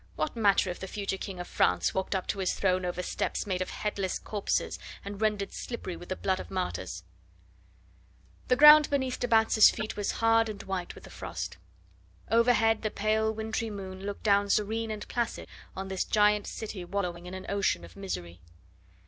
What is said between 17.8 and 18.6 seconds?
of misery.